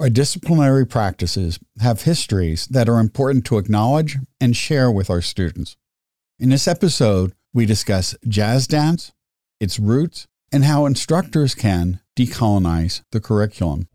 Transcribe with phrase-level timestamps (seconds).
[0.00, 5.76] Our disciplinary practices have histories that are important to acknowledge and share with our students.
[6.40, 9.12] In this episode, we discuss jazz dance,
[9.60, 13.86] its roots, and how instructors can decolonize the curriculum.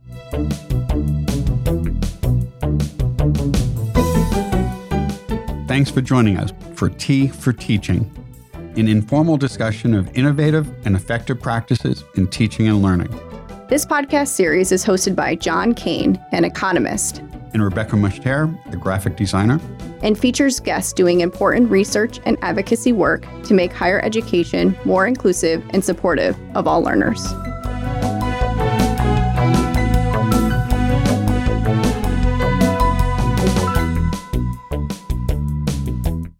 [5.67, 8.09] Thanks for joining us for Tea for Teaching,
[8.53, 13.28] an informal discussion of innovative and effective practices in teaching and learning.
[13.69, 17.19] This podcast series is hosted by John Kane, an economist,
[17.53, 19.59] and Rebecca Mushtare, a graphic designer,
[20.01, 25.63] and features guests doing important research and advocacy work to make higher education more inclusive
[25.69, 27.23] and supportive of all learners.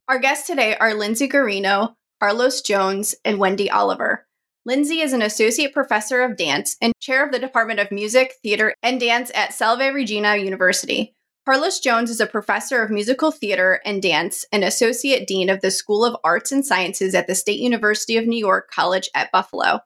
[0.07, 4.25] Our guests today are Lindsay Guarino, Carlos Jones, and Wendy Oliver.
[4.69, 8.75] Lindsay is an associate professor of dance and chair of the Department of Music, Theater,
[8.83, 11.15] and Dance at Salve Regina University.
[11.43, 15.71] Carlos Jones is a professor of musical theater and dance and associate dean of the
[15.71, 19.79] School of Arts and Sciences at the State University of New York College at Buffalo.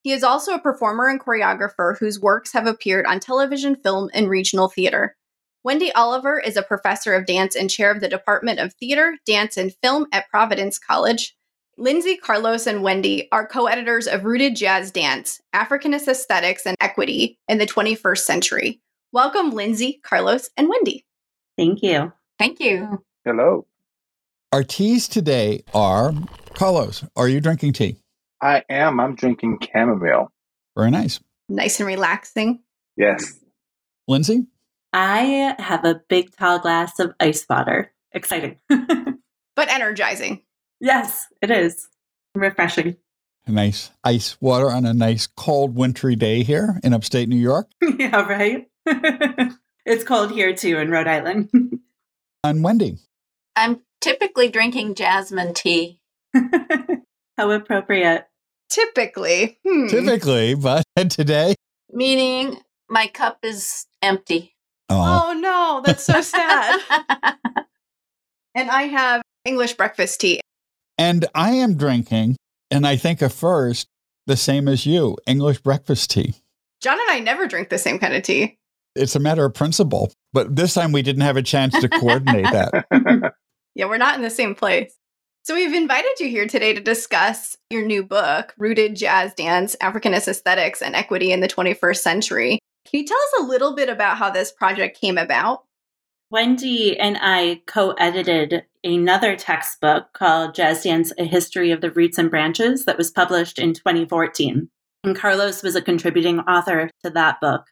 [0.00, 4.30] He is also a performer and choreographer whose works have appeared on television, film, and
[4.30, 5.14] regional theater.
[5.62, 9.58] Wendy Oliver is a professor of dance and chair of the Department of Theater, Dance,
[9.58, 11.36] and Film at Providence College.
[11.78, 17.38] Lindsay, Carlos, and Wendy are co editors of Rooted Jazz Dance Africanist Aesthetics and Equity
[17.48, 18.80] in the 21st Century.
[19.10, 21.06] Welcome, Lindsay, Carlos, and Wendy.
[21.56, 22.12] Thank you.
[22.38, 23.02] Thank you.
[23.24, 23.66] Hello.
[24.52, 26.12] Our teas today are
[26.52, 27.96] Carlos, are you drinking tea?
[28.42, 29.00] I am.
[29.00, 30.30] I'm drinking chamomile.
[30.76, 31.20] Very nice.
[31.48, 32.60] Nice and relaxing.
[32.96, 33.40] Yes.
[34.06, 34.46] Lindsay?
[34.92, 37.92] I have a big tall glass of ice water.
[38.12, 38.58] Exciting.
[38.68, 40.42] but energizing.
[40.82, 41.88] Yes, it is.
[42.34, 42.96] Refreshing.
[43.46, 47.68] Nice ice water on a nice cold wintry day here in upstate New York.
[47.98, 48.66] yeah, right.
[49.86, 51.50] it's cold here too in Rhode Island.
[52.44, 52.98] I'm Wendy.
[53.54, 56.00] I'm typically drinking jasmine tea.
[57.38, 58.26] How appropriate.
[58.68, 59.60] Typically.
[59.64, 59.86] Hmm.
[59.86, 61.54] Typically, but today?
[61.92, 64.56] Meaning my cup is empty.
[64.88, 66.80] Oh, oh no, that's so sad.
[68.56, 70.40] and I have English breakfast tea.
[70.98, 72.36] And I am drinking,
[72.70, 73.88] and I think at first,
[74.26, 76.34] the same as you English breakfast tea.
[76.80, 78.58] John and I never drink the same kind of tea.
[78.94, 80.12] It's a matter of principle.
[80.32, 82.84] But this time we didn't have a chance to coordinate that.
[83.74, 84.94] yeah, we're not in the same place.
[85.44, 90.28] So we've invited you here today to discuss your new book, Rooted Jazz Dance Africanist
[90.28, 92.58] Aesthetics and Equity in the 21st Century.
[92.86, 95.64] Can you tell us a little bit about how this project came about?
[96.30, 102.18] Wendy and I co edited another textbook called Jazz Dance A History of the Roots
[102.18, 104.68] and Branches that was published in 2014.
[105.04, 107.66] And Carlos was a contributing author to that book.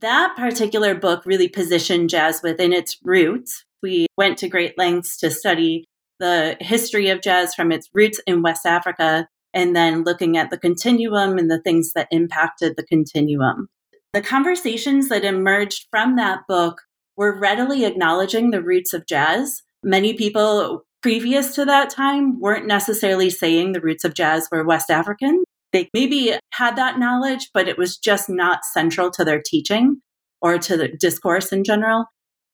[0.00, 3.64] That particular book really positioned jazz within its roots.
[3.82, 5.84] We went to great lengths to study
[6.18, 10.58] the history of jazz from its roots in West Africa and then looking at the
[10.58, 13.68] continuum and the things that impacted the continuum.
[14.12, 16.82] The conversations that emerged from that book
[17.16, 19.62] were readily acknowledging the roots of jazz.
[19.82, 24.90] Many people previous to that time weren't necessarily saying the roots of jazz were West
[24.90, 25.42] African.
[25.72, 30.00] They maybe had that knowledge, but it was just not central to their teaching
[30.40, 32.06] or to the discourse in general.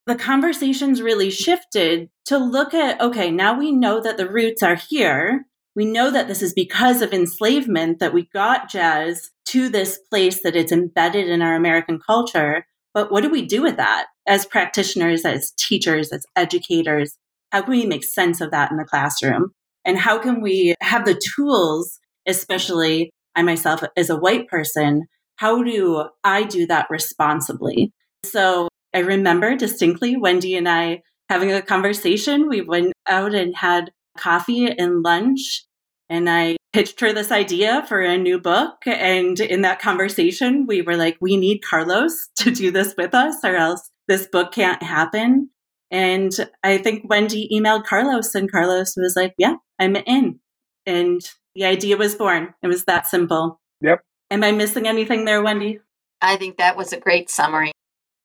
[0.06, 4.76] The conversations really shifted to look at okay, now we know that the roots are
[4.76, 5.44] here.
[5.76, 10.42] We know that this is because of enslavement that we got jazz to this place
[10.42, 12.66] that it's embedded in our American culture.
[12.94, 17.16] But what do we do with that as practitioners, as teachers, as educators?
[17.50, 19.52] How can we make sense of that in the classroom?
[19.84, 25.06] And how can we have the tools, especially I myself as a white person,
[25.36, 27.92] how do I do that responsibly?
[28.24, 32.48] So I remember distinctly Wendy and I having a conversation.
[32.48, 35.64] We went out and had coffee and lunch
[36.08, 38.86] and I pitched her this idea for a new book.
[38.86, 43.36] And in that conversation, we were like, we need Carlos to do this with us,
[43.44, 45.50] or else this book can't happen.
[45.90, 50.40] And I think Wendy emailed Carlos, and Carlos was like, yeah, I'm in.
[50.86, 51.20] And
[51.54, 52.54] the idea was born.
[52.62, 53.60] It was that simple.
[53.80, 54.00] Yep.
[54.30, 55.80] Am I missing anything there, Wendy?
[56.20, 57.72] I think that was a great summary.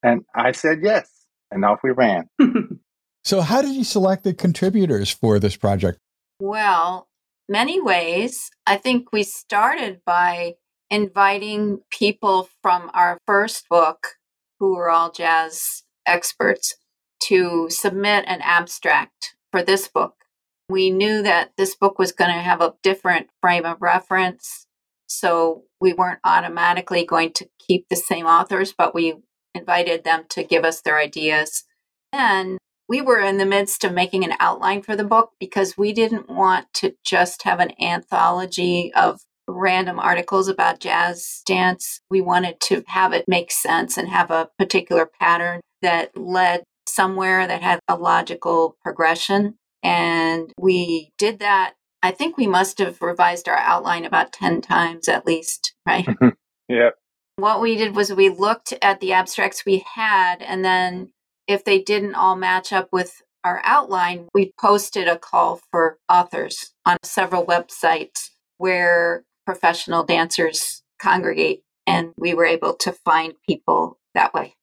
[0.02, 1.10] And I said yes,
[1.52, 2.28] and off we ran.
[3.24, 5.98] so, how did you select the contributors for this project?
[6.40, 7.08] Well,
[7.48, 8.50] many ways.
[8.66, 10.56] I think we started by
[10.90, 14.08] inviting people from our first book,
[14.60, 16.76] who were all jazz experts,
[17.24, 20.16] to submit an abstract for this book.
[20.70, 24.68] We knew that this book was going to have a different frame of reference.
[25.08, 29.16] So we weren't automatically going to keep the same authors, but we
[29.54, 31.64] invited them to give us their ideas.
[32.12, 32.58] And
[32.88, 36.30] we were in the midst of making an outline for the book because we didn't
[36.30, 42.02] want to just have an anthology of random articles about jazz dance.
[42.10, 47.48] We wanted to have it make sense and have a particular pattern that led somewhere
[47.48, 49.56] that had a logical progression.
[49.82, 51.74] And we did that.
[52.02, 56.08] I think we must have revised our outline about 10 times at least, right?
[56.70, 56.96] yep.
[57.38, 61.12] What we did was we looked at the abstracts we had, and then
[61.48, 66.74] if they didn't all match up with our outline, we posted a call for authors
[66.86, 74.34] on several websites where professional dancers congregate, and we were able to find people that
[74.34, 74.56] way.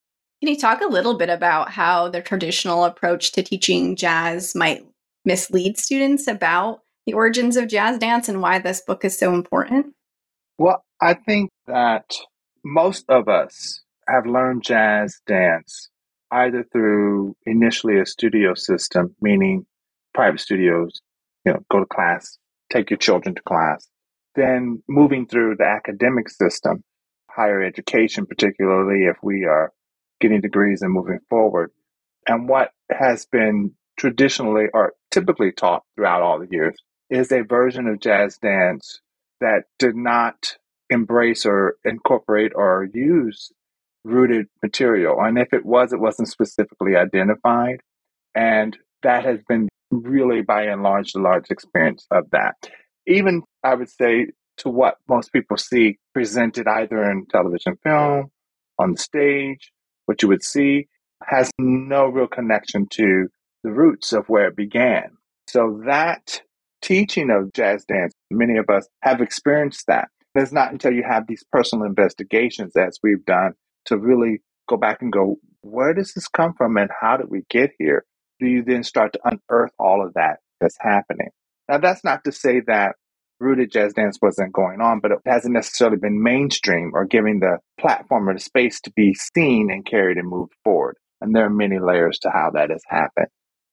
[0.42, 4.86] Can you talk a little bit about how the traditional approach to teaching jazz might
[5.26, 9.92] mislead students about the origins of jazz dance and why this book is so important?
[10.56, 12.14] Well, I think that
[12.64, 15.90] most of us have learned jazz dance
[16.32, 19.66] either through initially a studio system, meaning
[20.14, 21.00] private studios,
[21.44, 22.38] you know, go to class,
[22.70, 23.88] take your children to class,
[24.34, 26.82] then moving through the academic system,
[27.30, 29.72] higher education, particularly if we are
[30.20, 31.70] getting degrees and moving forward.
[32.28, 36.76] And what has been traditionally or typically taught throughout all the years
[37.08, 39.00] is a version of jazz dance
[39.40, 40.56] that did not
[40.90, 43.52] embrace or incorporate or use
[44.04, 45.20] rooted material.
[45.20, 47.80] And if it was, it wasn't specifically identified.
[48.34, 52.54] And that has been really by and large the large experience of that.
[53.06, 58.30] Even I would say to what most people see presented either in television film,
[58.78, 59.72] on stage,
[60.06, 60.88] what you would see
[61.22, 63.28] has no real connection to
[63.62, 65.10] the roots of where it began.
[65.48, 66.42] So that
[66.82, 70.08] teaching of jazz dance, many of us have experienced that.
[70.34, 73.52] It's not until you have these personal investigations, as we've done,
[73.90, 77.42] to really go back and go, where does this come from and how did we
[77.50, 78.04] get here?
[78.40, 81.28] Do you then start to unearth all of that that's happening?
[81.68, 82.96] Now, that's not to say that
[83.38, 87.58] rooted jazz dance wasn't going on, but it hasn't necessarily been mainstream or giving the
[87.78, 90.96] platform or the space to be seen and carried and moved forward.
[91.20, 93.28] And there are many layers to how that has happened.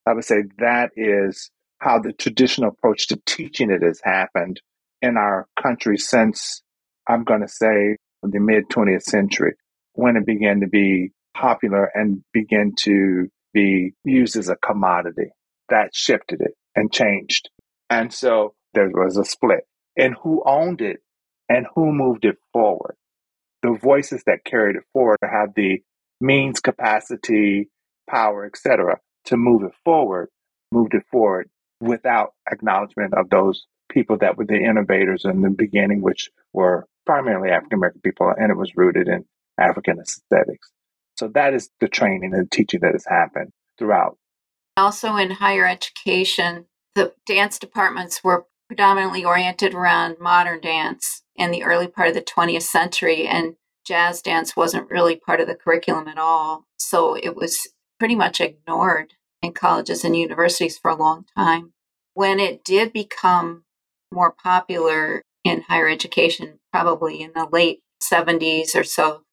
[0.06, 1.50] I would say that is
[1.80, 4.62] how the traditional approach to teaching it has happened
[5.02, 6.62] in our country since,
[7.08, 9.54] I'm going to say, the mid 20th century,
[9.98, 15.32] when it began to be popular and began to be used as a commodity.
[15.70, 17.50] That shifted it and changed.
[17.90, 19.62] And so there was a split
[19.96, 20.98] in who owned it
[21.50, 22.96] and who moved it forward.
[23.64, 25.82] The voices that carried it forward had the
[26.22, 27.70] means, capacity,
[28.08, 30.30] power, etc., to move it forward,
[30.72, 31.50] moved it forward
[31.82, 37.50] without acknowledgement of those people that were the innovators in the beginning, which were primarily
[37.50, 39.26] African American people, and it was rooted in
[39.60, 40.72] African aesthetics.
[41.16, 44.18] So that is the training and teaching that has happened throughout.
[44.76, 46.66] Also, in higher education,
[46.96, 52.22] the dance departments were predominantly oriented around modern dance in the early part of the
[52.22, 53.56] 20th century, and
[53.86, 56.66] jazz dance wasn't really part of the curriculum at all.
[56.78, 57.68] So it was
[58.00, 61.74] pretty much ignored in colleges and universities for a long time.
[62.14, 63.64] When it did become
[64.12, 69.24] more popular in higher education, probably in the late 70s or so,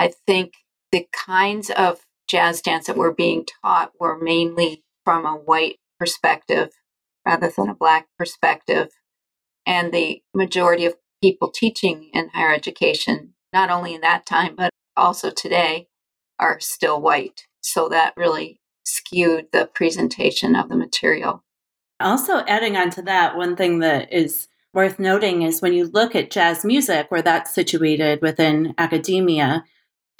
[0.00, 0.54] I think
[0.92, 6.70] the kinds of jazz dance that were being taught were mainly from a white perspective
[7.26, 8.88] rather than a black perspective.
[9.66, 14.70] And the majority of people teaching in higher education, not only in that time, but
[14.96, 15.88] also today,
[16.38, 17.46] are still white.
[17.60, 21.44] So that really skewed the presentation of the material.
[22.00, 26.14] Also, adding on to that, one thing that is worth noting is when you look
[26.14, 29.62] at jazz music, where that's situated within academia,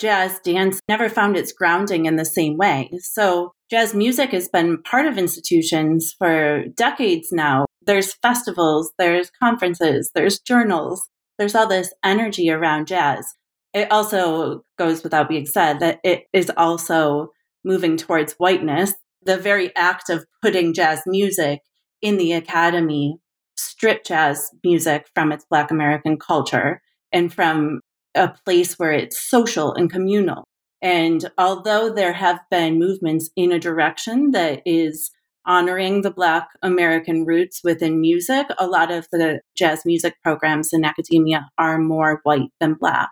[0.00, 2.90] jazz dance never found its grounding in the same way.
[3.00, 7.66] So, jazz music has been part of institutions for decades now.
[7.87, 13.26] There's festivals, there's conferences, there's journals, there's all this energy around jazz.
[13.73, 17.28] It also goes without being said that it is also
[17.64, 18.95] moving towards whiteness.
[19.23, 21.61] The very act of putting jazz music
[22.02, 23.19] in the academy
[23.57, 26.80] stripped jazz music from its Black American culture
[27.12, 27.80] and from
[28.14, 30.45] a place where it's social and communal.
[30.83, 35.11] And although there have been movements in a direction that is
[35.47, 40.85] honoring the Black American roots within music, a lot of the jazz music programs in
[40.85, 43.09] academia are more white than Black.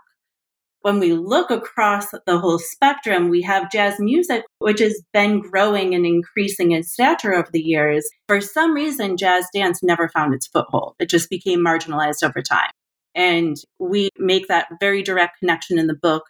[0.82, 5.94] When we look across the whole spectrum, we have jazz music, which has been growing
[5.94, 8.08] and increasing in stature over the years.
[8.28, 10.94] For some reason, jazz dance never found its foothold.
[11.00, 12.70] It just became marginalized over time.
[13.18, 16.22] And we make that very direct connection in the book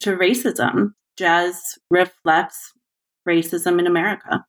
[0.00, 2.72] to racism jazz reflects
[3.28, 4.46] racism in America.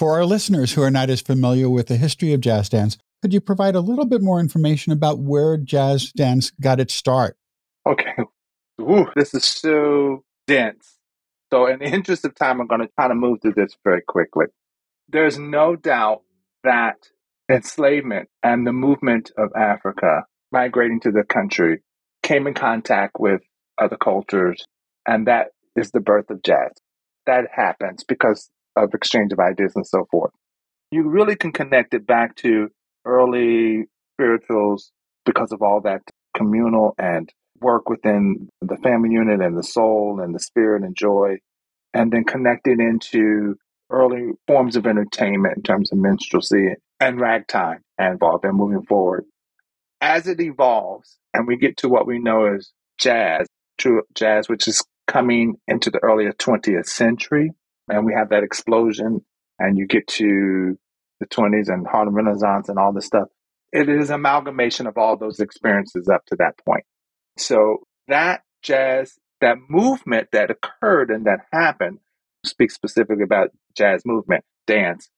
[0.00, 3.32] For our listeners who are not as familiar with the history of jazz dance, could
[3.32, 7.36] you provide a little bit more information about where jazz dance got its start?
[7.86, 8.16] Okay.
[8.80, 10.98] Ooh, this is so dense.
[11.52, 14.02] So, in the interest of time, I'm going to kind of move through this very
[14.02, 14.46] quickly.
[15.08, 16.22] There's no doubt
[16.64, 16.96] that
[17.48, 21.82] enslavement and the movement of Africa migrating to the country
[22.22, 23.40] came in contact with
[23.80, 24.64] other cultures,
[25.06, 26.72] and that is the birth of jazz.
[27.26, 30.32] That happens because of exchange of ideas and so forth.
[30.90, 32.68] You really can connect it back to
[33.04, 34.90] early spirituals
[35.24, 36.02] because of all that
[36.36, 37.30] communal and
[37.60, 41.36] work within the family unit and the soul and the spirit and joy,
[41.94, 43.56] and then connect it into
[43.90, 49.24] early forms of entertainment in terms of minstrelsy and ragtime and involved and moving forward.
[50.00, 53.46] As it evolves and we get to what we know as jazz,
[53.78, 57.50] true jazz, which is coming into the earlier 20th century,
[57.88, 59.24] and we have that explosion,
[59.58, 60.78] and you get to
[61.18, 63.28] the 20s and Harlem Renaissance and all this stuff.
[63.72, 66.84] It is amalgamation of all those experiences up to that point.
[67.36, 67.78] So
[68.08, 71.98] that jazz, that movement that occurred and that happened,
[72.44, 75.08] speak specifically about jazz movement, dance,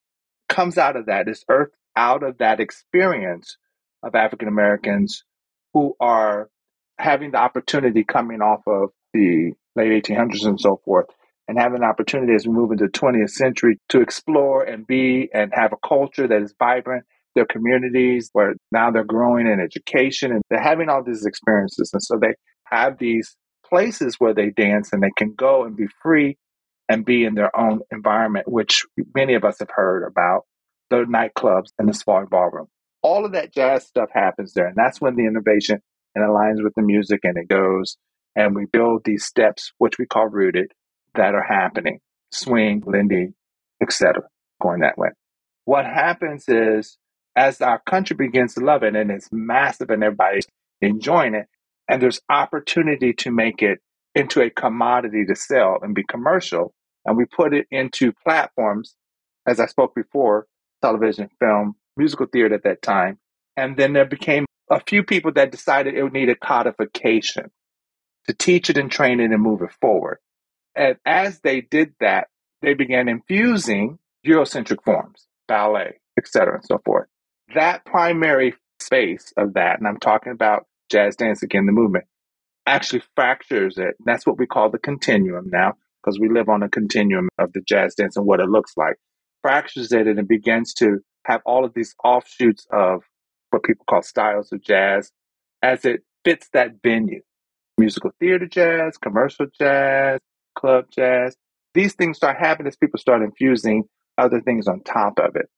[0.48, 3.56] comes out of that, is earthed out of that experience
[4.02, 5.24] of African Americans
[5.74, 6.48] who are
[6.98, 11.06] having the opportunity coming off of the late 1800s and so forth,
[11.48, 15.28] and having an opportunity as we move into the 20th century to explore and be
[15.32, 17.04] and have a culture that is vibrant.
[17.34, 21.90] Their communities where now they're growing in education and they're having all these experiences.
[21.94, 23.34] And so they have these
[23.66, 26.36] places where they dance and they can go and be free
[26.90, 30.42] and be in their own environment, which many of us have heard about
[30.90, 32.66] the nightclubs and the Savoy Ballroom.
[33.02, 34.66] All of that jazz stuff happens there.
[34.66, 35.80] And that's when the innovation
[36.14, 37.96] and aligns with the music and it goes.
[38.34, 40.72] And we build these steps, which we call rooted,
[41.14, 41.98] that are happening.
[42.30, 43.34] Swing, Lindy,
[43.82, 44.22] etc.
[44.60, 45.08] Going that way.
[45.64, 46.96] What happens is
[47.36, 50.46] as our country begins to love it and it's massive and everybody's
[50.80, 51.46] enjoying it,
[51.88, 53.78] and there's opportunity to make it
[54.14, 58.94] into a commodity to sell and be commercial, and we put it into platforms,
[59.46, 60.46] as I spoke before,
[60.82, 63.18] television, film, musical theater at that time.
[63.56, 67.50] And then there became a few people that decided it would need a codification
[68.26, 70.18] to teach it and train it and move it forward.
[70.74, 72.28] And as they did that,
[72.62, 77.08] they began infusing Eurocentric forms, ballet, etc., and so forth.
[77.54, 82.04] That primary space of that, and I'm talking about jazz dance again, the movement,
[82.66, 83.96] actually fractures it.
[84.04, 87.60] That's what we call the continuum now, because we live on a continuum of the
[87.60, 88.96] jazz dance and what it looks like.
[89.42, 93.02] Fractures it and it begins to have all of these offshoots of
[93.50, 95.12] what people call styles of jazz
[95.62, 97.22] as it fits that venue.
[97.78, 100.20] Musical theater jazz, commercial jazz,
[100.54, 101.36] club jazz.
[101.74, 103.84] These things start happening as people start infusing
[104.18, 105.48] other things on top of it.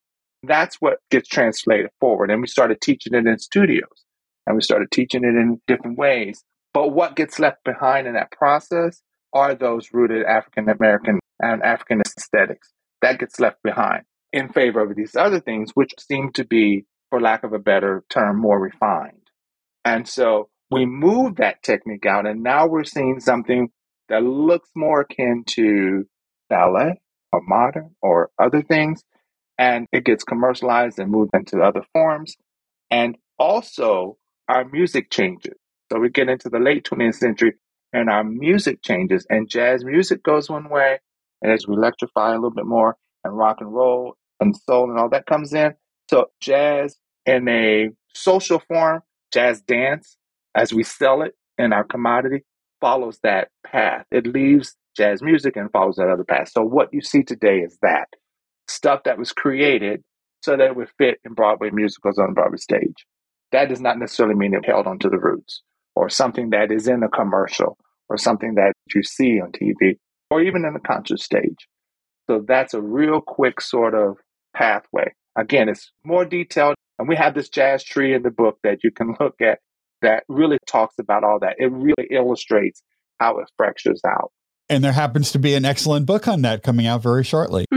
[0.42, 2.30] That's what gets translated forward.
[2.30, 4.04] And we started teaching it in studios
[4.46, 6.44] and we started teaching it in different ways.
[6.72, 9.00] But what gets left behind in that process
[9.32, 12.70] are those rooted African American and African aesthetics.
[13.02, 14.04] That gets left behind
[14.34, 18.02] in favor of these other things, which seem to be, for lack of a better
[18.10, 19.30] term, more refined.
[19.84, 23.68] And so we moved that technique out, and now we're seeing something
[24.08, 26.04] that looks more akin to
[26.50, 27.00] ballet
[27.32, 29.04] or modern or other things.
[29.56, 32.36] And it gets commercialized and moved into other forms.
[32.90, 35.54] And also, our music changes.
[35.92, 37.52] So we get into the late 20th century
[37.92, 40.98] and our music changes, and jazz music goes one way.
[41.40, 44.98] And as we electrify a little bit more, and rock and roll and soul and
[44.98, 45.74] all that comes in.
[46.10, 50.16] So, jazz in a social form, jazz dance,
[50.54, 52.44] as we sell it in our commodity,
[52.80, 54.04] follows that path.
[54.10, 56.50] It leaves jazz music and follows that other path.
[56.50, 58.08] So what you see today is that
[58.68, 60.02] stuff that was created
[60.42, 63.06] so that it would fit in Broadway musicals on the Broadway stage.
[63.52, 65.62] That does not necessarily mean it held onto the roots
[65.94, 69.96] or something that is in a commercial or something that you see on TV
[70.30, 71.68] or even in a concert stage.
[72.28, 74.16] So that's a real quick sort of
[74.54, 75.12] pathway.
[75.36, 76.76] Again, it's more detailed.
[76.98, 79.58] And we have this jazz tree in the book that you can look at
[80.02, 81.56] that really talks about all that.
[81.58, 82.82] It really illustrates
[83.20, 84.30] how it fractures out.
[84.68, 87.66] And there happens to be an excellent book on that coming out very shortly.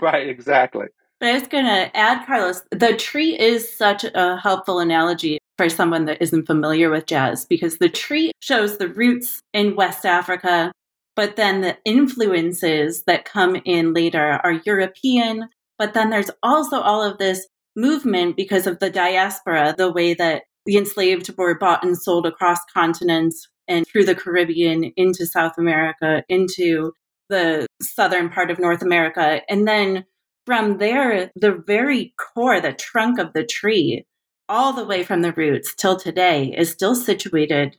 [0.00, 0.86] right, exactly.
[1.20, 5.68] But I was going to add, Carlos, the tree is such a helpful analogy for
[5.68, 10.72] someone that isn't familiar with jazz because the tree shows the roots in West Africa,
[11.14, 15.48] but then the influences that come in later are European.
[15.78, 20.42] But then there's also all of this movement because of the diaspora, the way that
[20.66, 26.22] the enslaved were bought and sold across continents and through the Caribbean into South America,
[26.28, 26.92] into
[27.28, 29.40] the southern part of North America.
[29.48, 30.04] And then
[30.46, 34.04] from there, the very core, the trunk of the tree,
[34.48, 37.76] all the way from the roots till today, is still situated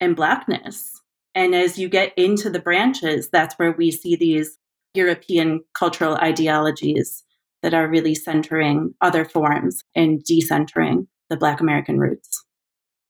[0.00, 0.91] in Blackness.
[1.34, 4.58] And as you get into the branches, that's where we see these
[4.94, 7.24] European cultural ideologies
[7.62, 12.44] that are really centering other forms and decentering the Black American roots.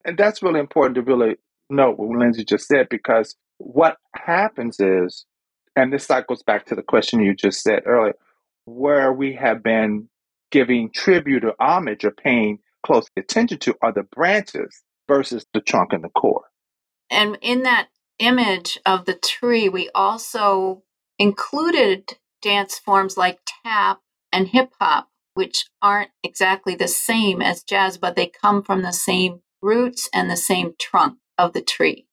[0.05, 1.37] And that's really important to really
[1.71, 5.27] note what Lindsay just said, because what happens is,
[5.75, 8.15] and this cycles back to the question you just said earlier,
[8.65, 10.09] where we have been
[10.51, 15.93] giving tribute or homage or paying close attention to are the branches versus the trunk
[15.93, 16.45] and the core.
[17.11, 17.89] And in that
[18.23, 20.83] image of the tree, we also
[21.19, 24.01] included dance forms like tap
[24.33, 28.93] and hip hop, which aren't exactly the same as jazz, but they come from the
[28.93, 32.07] same roots and the same trunk of the tree.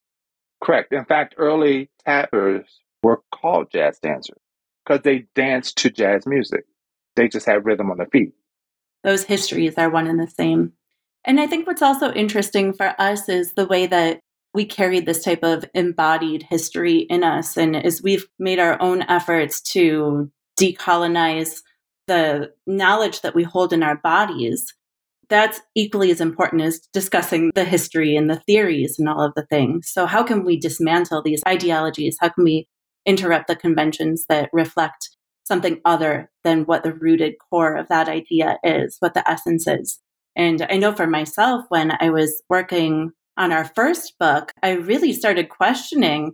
[0.61, 0.91] Correct.
[0.91, 2.65] In fact, early tappers
[3.01, 4.41] were called jazz dancers
[4.85, 6.65] because they danced to jazz music.
[7.15, 8.33] They just had rhythm on their feet.
[9.03, 10.73] Those histories are one and the same.
[11.25, 14.19] And I think what's also interesting for us is the way that
[14.53, 17.57] we carried this type of embodied history in us.
[17.57, 21.61] And as we've made our own efforts to decolonize
[22.07, 24.73] the knowledge that we hold in our bodies,
[25.29, 29.45] that's equally as important as discussing the history and the theories and all of the
[29.45, 29.91] things.
[29.91, 32.17] So, how can we dismantle these ideologies?
[32.19, 32.67] How can we
[33.05, 35.09] interrupt the conventions that reflect
[35.43, 39.99] something other than what the rooted core of that idea is, what the essence is?
[40.35, 45.13] And I know for myself, when I was working on our first book, I really
[45.13, 46.33] started questioning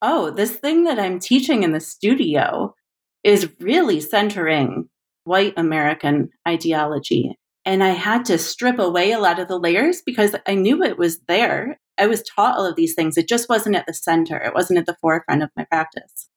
[0.00, 2.72] oh, this thing that I'm teaching in the studio
[3.24, 4.88] is really centering
[5.24, 7.34] white American ideology.
[7.64, 10.98] And I had to strip away a lot of the layers because I knew it
[10.98, 11.80] was there.
[11.98, 13.18] I was taught all of these things.
[13.18, 16.28] It just wasn't at the center, it wasn't at the forefront of my practice.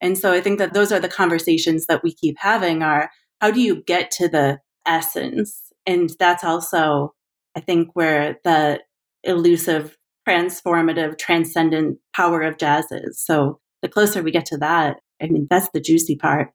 [0.00, 3.10] And so I think that those are the conversations that we keep having are
[3.40, 5.72] how do you get to the essence?
[5.86, 7.14] And that's also,
[7.54, 8.80] I think, where the
[9.24, 9.96] elusive,
[10.28, 13.22] transformative, transcendent power of jazz is.
[13.24, 16.50] So the closer we get to that, I mean, that's the juicy part.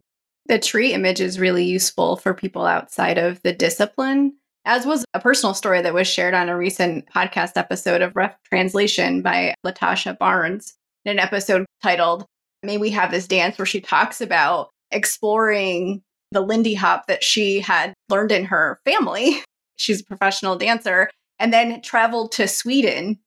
[0.48, 4.34] The tree image is really useful for people outside of the discipline,
[4.66, 8.36] as was a personal story that was shared on a recent podcast episode of Rough
[8.46, 10.74] Translation by Latasha Barnes,
[11.06, 12.26] in an episode titled
[12.64, 16.02] May We Have This Dance, where she talks about exploring
[16.32, 19.44] the Lindy Hop that she had learned in her family.
[19.78, 23.20] She's a professional dancer and then traveled to Sweden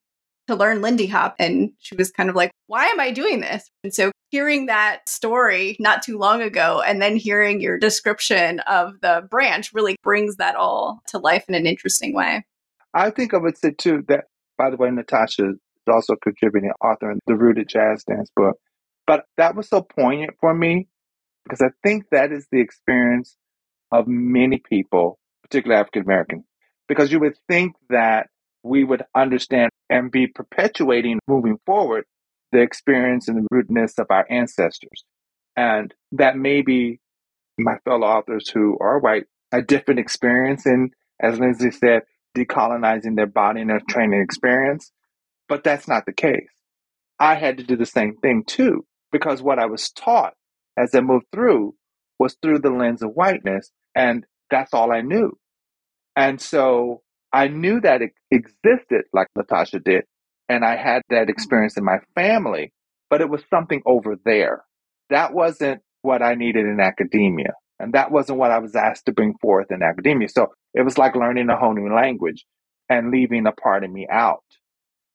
[0.47, 1.35] to learn Lindy Hop.
[1.39, 3.69] And she was kind of like, why am I doing this?
[3.83, 8.99] And so hearing that story not too long ago and then hearing your description of
[9.01, 12.43] the branch really brings that all to life in an interesting way.
[12.93, 14.25] I think I would say too that,
[14.57, 18.57] by the way, Latasha is also contributing author in the Rooted Jazz Dance book.
[19.05, 20.87] But that was so poignant for me
[21.43, 23.35] because I think that is the experience
[23.91, 26.43] of many people, particularly African American,
[26.87, 28.27] because you would think that
[28.63, 32.05] we would understand and be perpetuating moving forward
[32.51, 35.03] the experience and the rootedness of our ancestors.
[35.55, 36.99] And that maybe
[37.57, 42.03] my fellow authors who are white, a different experience in, as Lindsay said,
[42.35, 44.91] decolonizing their body and their training experience.
[45.47, 46.49] But that's not the case.
[47.19, 50.33] I had to do the same thing too, because what I was taught
[50.77, 51.75] as I moved through
[52.17, 53.69] was through the lens of whiteness.
[53.95, 55.37] And that's all I knew.
[56.15, 60.03] And so I knew that it existed like Latasha did.
[60.49, 61.29] And I had that mm-hmm.
[61.29, 62.71] experience in my family,
[63.09, 64.63] but it was something over there.
[65.09, 67.53] That wasn't what I needed in academia.
[67.79, 70.29] And that wasn't what I was asked to bring forth in academia.
[70.29, 72.45] So it was like learning a whole new language
[72.89, 74.43] and leaving a part of me out.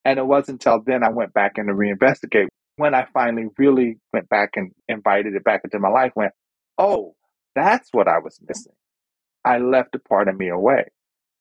[0.05, 3.99] And it wasn't until then I went back and to reinvestigate when I finally really
[4.13, 6.33] went back and invited it back into my life, went,
[6.79, 7.15] oh,
[7.55, 8.73] that's what I was missing.
[9.44, 10.85] I left a part of me away.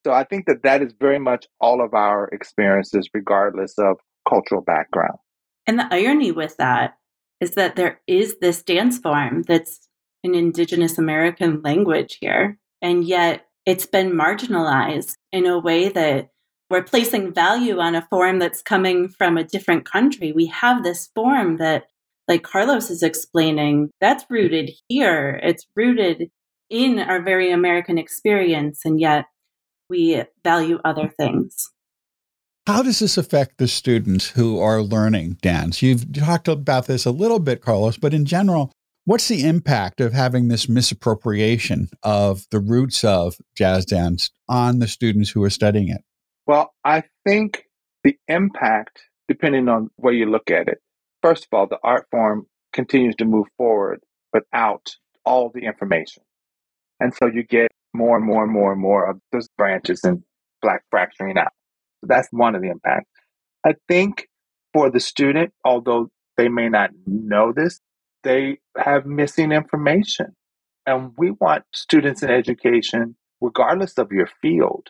[0.06, 4.62] So I think that that is very much all of our experiences, regardless of cultural
[4.62, 5.18] background.
[5.66, 6.98] And the irony with that
[7.42, 9.90] is that there is this dance form that's
[10.24, 16.30] an Indigenous American language here, and yet it's been marginalized in a way that
[16.70, 20.32] we're placing value on a form that's coming from a different country.
[20.32, 21.86] We have this form that,
[22.28, 25.40] like Carlos is explaining, that's rooted here.
[25.44, 26.30] It's rooted
[26.70, 29.26] in our very American experience, and yet
[29.90, 31.70] we value other things.
[32.66, 35.82] How does this affect the students who are learning dance?
[35.82, 38.74] You've talked about this a little bit, Carlos, but in general,
[39.06, 44.88] what's the impact of having this misappropriation of the roots of jazz dance on the
[44.88, 46.02] students who are studying it?
[46.46, 47.64] Well, I think
[48.04, 50.80] the impact depending on where you look at it.
[51.22, 54.00] First of all, the art form continues to move forward
[54.34, 56.24] without all the information.
[57.00, 60.24] And so you get more and more and more and more of those branches and
[60.62, 61.52] black fracturing out.
[62.02, 63.10] So that's one of the impacts.
[63.66, 64.28] I think
[64.74, 67.80] for the student, although they may not know this,
[68.24, 70.36] they have missing information.
[70.86, 74.88] And we want students in education, regardless of your field,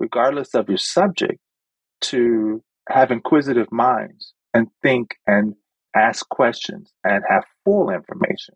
[0.00, 1.38] regardless of your subject,
[2.02, 5.54] to have inquisitive minds and think and
[5.94, 8.54] ask questions and have full information,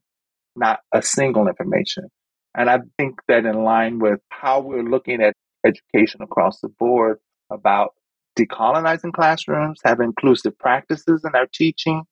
[0.56, 2.08] not a single information.
[2.54, 5.34] And I think that in line with how we're looking at
[5.64, 7.18] education across the board
[7.50, 7.94] about
[8.38, 12.04] decolonizing classrooms, have inclusive practices in our teaching,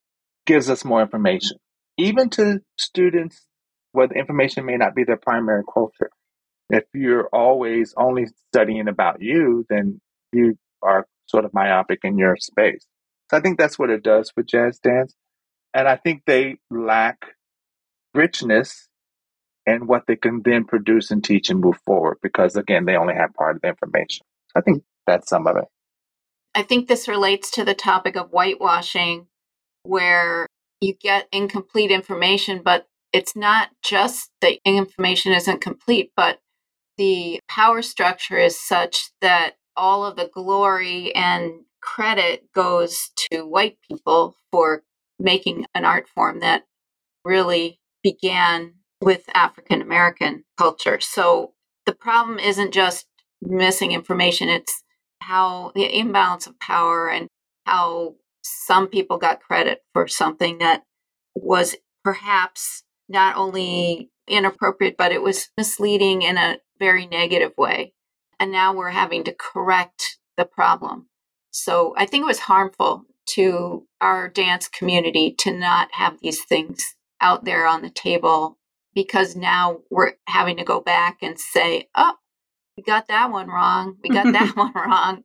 [0.47, 1.59] gives us more information.
[1.97, 3.45] Even to students
[3.93, 6.11] where the information may not be their primary culture.
[6.71, 10.01] If you're always only studying about you, then
[10.33, 12.87] you are sort of myopic in your space.
[13.31, 15.15] So I think that's what it does for jazz dance.
[15.75, 17.19] And I think they lack
[18.15, 18.88] richness
[19.69, 23.15] in what they can then produce and teach and move forward because, again, they only
[23.15, 24.25] have part of the information.
[24.57, 25.65] I think that's some of it.
[26.55, 29.27] I think this relates to the topic of whitewashing,
[29.83, 30.47] where
[30.81, 36.41] you get incomplete information, but it's not just the information isn't complete, but
[36.97, 43.79] the power structure is such that all of the glory and credit goes to white
[43.89, 44.83] people for
[45.19, 46.65] making an art form that
[47.25, 50.99] really began with African American culture.
[51.01, 51.53] So
[51.87, 53.07] the problem isn't just
[53.41, 54.83] missing information, it's
[55.21, 57.29] how the imbalance of power and
[57.65, 60.83] how some people got credit for something that
[61.35, 67.93] was perhaps not only inappropriate, but it was misleading in a very negative way.
[68.41, 71.09] And now we're having to correct the problem.
[71.51, 76.83] So I think it was harmful to our dance community to not have these things
[77.21, 78.58] out there on the table
[78.99, 82.15] because now we're having to go back and say, oh,
[82.77, 83.97] we got that one wrong.
[84.03, 85.23] We got that one wrong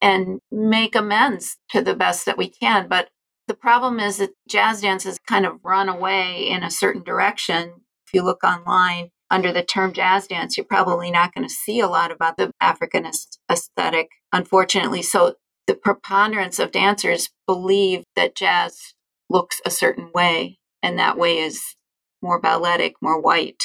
[0.00, 2.86] and make amends to the best that we can.
[2.86, 3.08] But
[3.48, 7.80] the problem is that jazz dance has kind of run away in a certain direction.
[8.06, 11.80] If you look online under the term jazz dance, you're probably not going to see
[11.80, 15.02] a lot about the Africanist aesthetic, unfortunately.
[15.02, 15.34] So
[15.66, 18.94] the preponderance of dancers believe that jazz
[19.28, 21.74] looks a certain way, and that way is
[22.22, 23.62] more balletic, more white.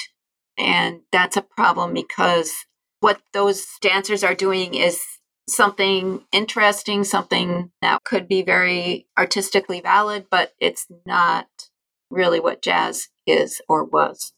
[0.58, 2.52] And that's a problem because
[3.00, 5.02] what those dancers are doing is
[5.48, 11.48] something interesting, something that could be very artistically valid, but it's not
[12.10, 14.34] really what jazz is or was.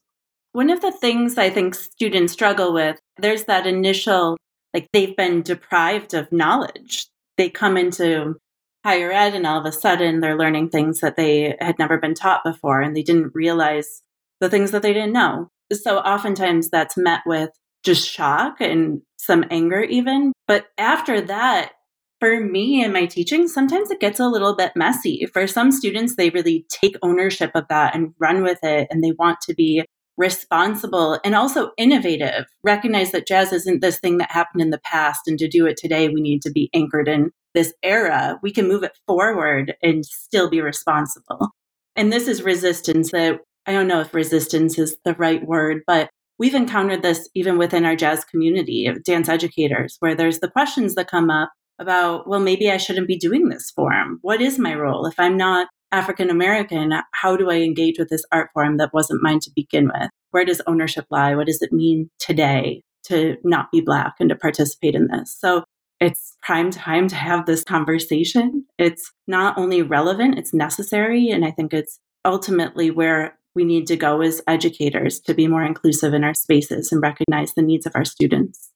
[0.51, 4.37] One of the things I think students struggle with, there's that initial,
[4.73, 7.05] like they've been deprived of knowledge.
[7.37, 8.35] They come into
[8.83, 12.15] higher ed and all of a sudden they're learning things that they had never been
[12.15, 14.01] taught before and they didn't realize
[14.39, 15.49] the things that they didn't know.
[15.71, 17.49] So oftentimes that's met with
[17.83, 20.33] just shock and some anger, even.
[20.47, 21.71] But after that,
[22.19, 25.27] for me and my teaching, sometimes it gets a little bit messy.
[25.33, 29.11] For some students, they really take ownership of that and run with it, and they
[29.11, 29.85] want to be
[30.17, 32.45] responsible and also innovative.
[32.63, 35.77] Recognize that jazz isn't this thing that happened in the past, and to do it
[35.77, 38.39] today, we need to be anchored in this era.
[38.41, 41.49] We can move it forward and still be responsible.
[41.95, 46.09] And this is resistance that I don't know if resistance is the right word, but
[46.39, 50.95] we've encountered this even within our jazz community of dance educators, where there's the questions
[50.95, 54.19] that come up about, well, maybe I shouldn't be doing this form.
[54.21, 55.05] What is my role?
[55.05, 59.21] If I'm not African American, how do I engage with this art form that wasn't
[59.21, 60.09] mine to begin with?
[60.31, 61.35] Where does ownership lie?
[61.35, 65.35] What does it mean today to not be Black and to participate in this?
[65.37, 65.63] So
[65.99, 68.65] it's prime time to have this conversation.
[68.77, 71.29] It's not only relevant, it's necessary.
[71.29, 75.63] And I think it's ultimately where we need to go as educators to be more
[75.63, 78.71] inclusive in our spaces and recognize the needs of our students.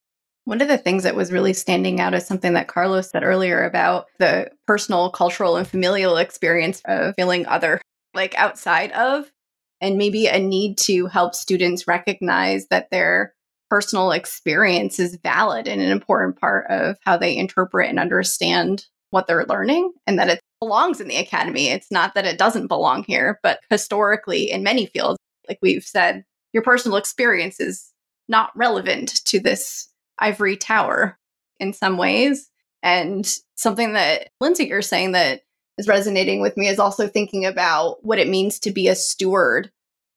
[0.46, 3.64] One of the things that was really standing out is something that Carlos said earlier
[3.64, 7.80] about the personal, cultural, and familial experience of feeling other,
[8.16, 9.32] like outside of,
[9.82, 13.36] and maybe a need to help students recognize that their
[13.70, 19.28] personal experience is valid and an important part of how they interpret and understand what
[19.28, 21.68] they're learning and that it belongs in the academy.
[21.68, 25.18] It's not that it doesn't belong here, but historically, in many fields,
[25.50, 27.92] like we've said, your personal experience is
[28.30, 31.18] not relevant to this ivory tower
[31.60, 32.50] in some ways.
[32.84, 35.42] And something that Lindsay, you're saying that
[35.78, 39.72] is resonating with me is also thinking about what it means to be a steward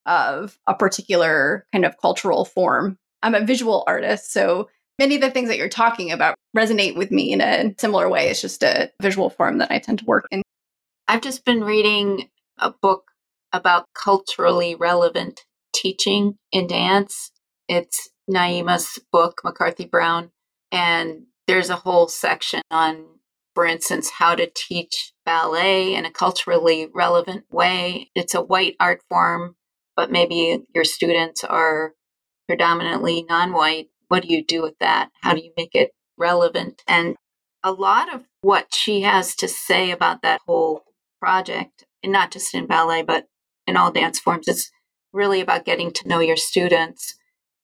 [0.06, 2.98] of a particular kind of cultural form.
[3.22, 7.10] I'm a visual artist, so many of the things that you're talking about resonate with
[7.10, 8.28] me in a similar way.
[8.28, 10.42] It's just a visual form that I tend to work in.
[11.08, 13.04] I've just been reading a book
[13.52, 15.42] about culturally relevant
[15.74, 17.30] teaching in dance.
[17.68, 20.30] It's Nyama's book, McCarthy Brown,
[20.72, 23.04] and there's a whole section on,
[23.54, 28.10] for instance, how to teach ballet in a culturally relevant way.
[28.14, 29.56] It's a white art form,
[29.96, 31.92] but maybe your students are
[32.46, 33.88] predominantly non white.
[34.08, 35.10] What do you do with that?
[35.20, 36.82] How do you make it relevant?
[36.86, 37.16] And
[37.62, 40.84] a lot of what she has to say about that whole
[41.20, 43.26] project, and not just in ballet, but
[43.66, 44.70] in all dance forms, is
[45.12, 47.16] really about getting to know your students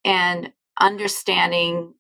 [0.05, 1.94] and understanding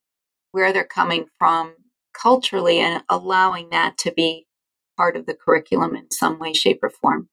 [0.52, 1.74] where they're coming from
[2.14, 4.46] culturally and allowing that to be
[4.96, 7.28] part of the curriculum in some way, shape, or form.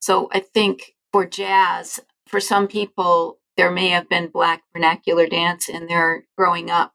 [0.00, 5.68] So I think for jazz, for some people, there may have been Black vernacular dance
[5.68, 6.94] in their growing up.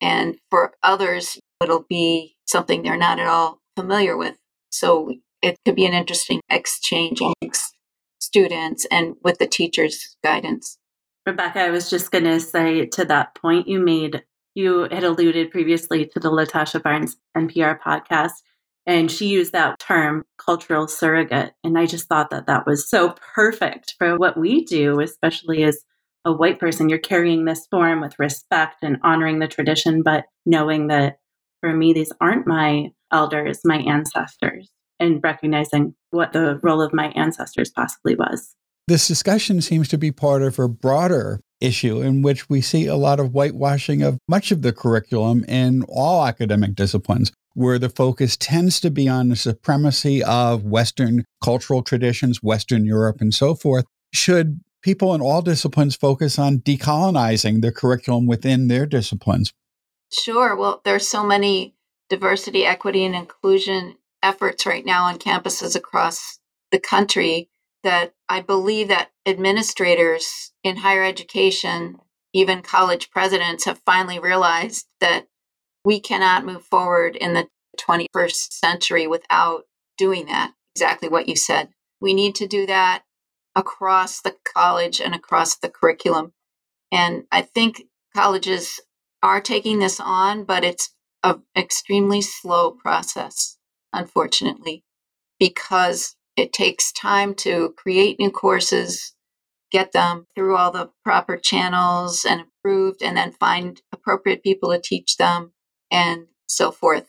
[0.00, 4.34] And for others, it'll be something they're not at all familiar with.
[4.70, 7.76] So it could be an interesting exchange amongst
[8.18, 10.78] students and with the teacher's guidance.
[11.24, 14.24] Rebecca, I was just going to say to that point you made,
[14.56, 18.32] you had alluded previously to the Latasha Barnes NPR podcast,
[18.84, 21.52] and she used that term cultural surrogate.
[21.62, 25.84] And I just thought that that was so perfect for what we do, especially as
[26.24, 26.88] a white person.
[26.88, 31.18] You're carrying this form with respect and honoring the tradition, but knowing that
[31.60, 37.08] for me, these aren't my elders, my ancestors, and recognizing what the role of my
[37.16, 38.54] ancestors possibly was.
[38.88, 42.96] This discussion seems to be part of a broader issue in which we see a
[42.96, 48.36] lot of whitewashing of much of the curriculum in all academic disciplines, where the focus
[48.36, 53.84] tends to be on the supremacy of Western cultural traditions, Western Europe, and so forth.
[54.12, 59.52] Should people in all disciplines focus on decolonizing the curriculum within their disciplines?
[60.12, 60.56] Sure.
[60.56, 61.74] Well, there's so many
[62.08, 66.38] diversity, equity, and inclusion efforts right now on campuses across
[66.72, 67.48] the country
[67.82, 71.98] that I believe that administrators in higher education,
[72.34, 75.26] even college presidents, have finally realized that
[75.84, 79.64] we cannot move forward in the 21st century without
[79.96, 80.52] doing that.
[80.74, 81.70] Exactly what you said.
[82.00, 83.02] We need to do that
[83.54, 86.32] across the college and across the curriculum.
[86.92, 87.82] And I think
[88.14, 88.80] colleges
[89.22, 93.56] are taking this on, but it's an extremely slow process,
[93.92, 94.84] unfortunately,
[95.38, 99.14] because it takes time to create new courses,
[99.70, 104.80] get them through all the proper channels and approved, and then find appropriate people to
[104.80, 105.52] teach them
[105.90, 107.06] and so forth.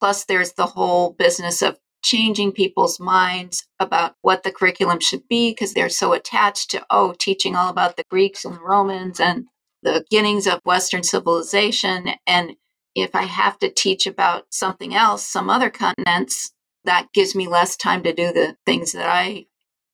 [0.00, 5.50] Plus, there's the whole business of changing people's minds about what the curriculum should be
[5.50, 9.46] because they're so attached to, oh, teaching all about the Greeks and the Romans and
[9.82, 12.10] the beginnings of Western civilization.
[12.26, 12.56] And
[12.94, 16.52] if I have to teach about something else, some other continents,
[16.84, 19.46] that gives me less time to do the things that I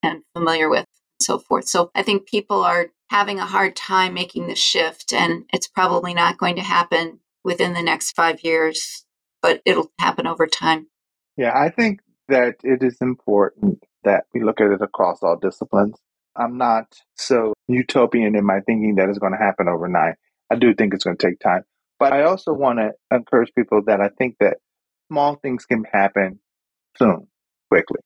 [0.03, 1.67] am familiar with and so forth.
[1.67, 6.13] So I think people are having a hard time making the shift, and it's probably
[6.13, 9.05] not going to happen within the next five years,
[9.41, 10.87] but it'll happen over time.
[11.39, 15.95] Yeah, I think that it is important that we look at it across all disciplines.
[16.35, 20.15] I'm not so utopian in my thinking that it's going to happen overnight.
[20.51, 21.63] I do think it's going to take time.
[21.97, 24.57] But I also want to encourage people that I think that
[25.07, 26.41] small things can happen
[26.97, 27.27] soon,
[27.69, 28.01] quickly.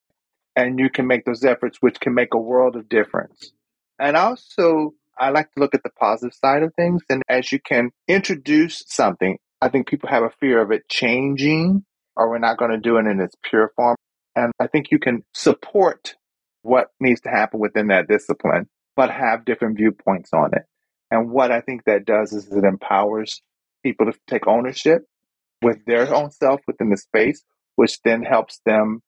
[0.56, 3.52] And you can make those efforts, which can make a world of difference.
[3.98, 7.02] And also, I like to look at the positive side of things.
[7.10, 11.84] And as you can introduce something, I think people have a fear of it changing
[12.16, 13.96] or we're not going to do it in its pure form.
[14.36, 16.16] And I think you can support
[16.62, 20.64] what needs to happen within that discipline, but have different viewpoints on it.
[21.12, 23.42] And what I think that does is it empowers
[23.84, 25.04] people to take ownership
[25.62, 27.44] with their own self within the space,
[27.76, 29.02] which then helps them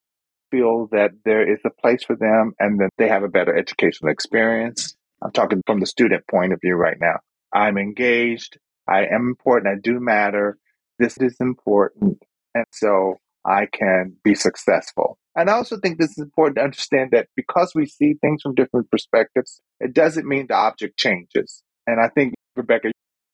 [0.52, 4.12] feel that there is a place for them and that they have a better educational
[4.12, 4.96] experience.
[5.22, 7.20] I'm talking from the student point of view right now.
[7.54, 8.58] I'm engaged.
[8.88, 9.76] I am important.
[9.76, 10.58] I do matter.
[11.00, 12.22] This is important.
[12.56, 15.20] And so I can be successful.
[15.36, 18.56] And I also think this is important to understand that because we see things from
[18.56, 21.62] different perspectives, it doesn't mean the object changes.
[21.86, 22.92] And I think, Rebecca,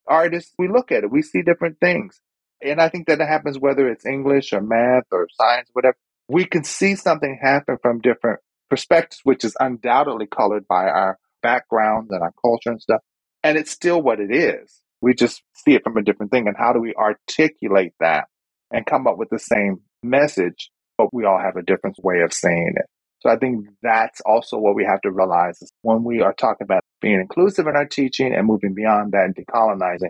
[0.07, 2.19] artists, we look at it, we see different things.
[2.63, 5.95] And I think that happens whether it's English or math or science, whatever.
[6.27, 12.11] We can see something happen from different perspectives, which is undoubtedly colored by our backgrounds
[12.11, 13.01] and our culture and stuff.
[13.43, 14.81] And it's still what it is.
[15.01, 16.47] We just see it from a different thing.
[16.47, 18.27] And how do we articulate that
[18.71, 22.33] and come up with the same message, but we all have a different way of
[22.33, 22.85] saying it.
[23.21, 26.65] So I think that's also what we have to realize is when we are talking
[26.65, 30.09] about being inclusive in our teaching and moving beyond that and decolonizing,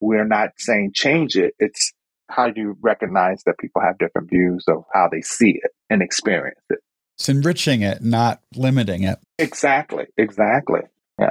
[0.00, 1.54] we're not saying change it.
[1.58, 1.92] It's
[2.28, 6.02] how do you recognize that people have different views of how they see it and
[6.02, 6.78] experience it.
[7.18, 9.18] It's enriching it, not limiting it.
[9.38, 10.06] Exactly.
[10.16, 10.80] Exactly.
[11.18, 11.30] Yeah.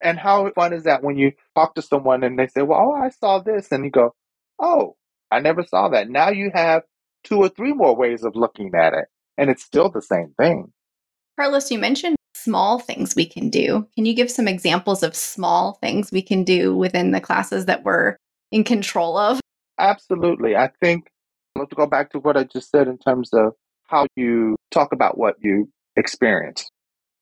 [0.00, 2.92] And how fun is that when you talk to someone and they say, Well, oh,
[2.92, 4.14] I saw this, and you go,
[4.60, 4.96] Oh,
[5.30, 6.08] I never saw that.
[6.08, 6.82] Now you have
[7.24, 10.72] two or three more ways of looking at it, and it's still the same thing.
[11.36, 13.86] Carlos, you mentioned small things we can do.
[13.94, 17.84] Can you give some examples of small things we can do within the classes that
[17.84, 18.16] we're
[18.50, 19.40] in control of?
[19.78, 20.56] Absolutely.
[20.56, 21.10] I think
[21.56, 23.52] let's go back to what I just said in terms of
[23.84, 26.70] how you talk about what you experience.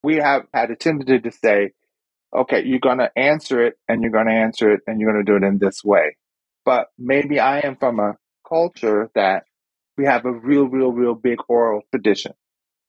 [0.03, 1.71] We have had a tendency to say,
[2.35, 5.25] okay, you're going to answer it and you're going to answer it and you're going
[5.25, 6.17] to do it in this way.
[6.67, 9.45] But maybe I am from a culture that
[9.97, 12.33] we have a real, real, real big oral tradition.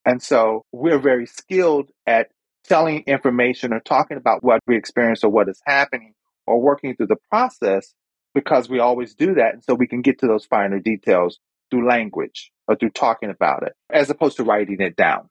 [0.03, 2.27] And so we're very skilled at
[2.65, 6.13] telling information or talking about what we experience or what is happening
[6.45, 7.93] or working through the process
[8.35, 9.53] because we always do that.
[9.53, 11.39] And so we can get to those finer details
[11.71, 15.29] through language or through talking about it as opposed to writing it down.